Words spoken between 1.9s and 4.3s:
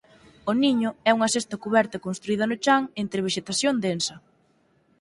construída no chan entre vexetación densa.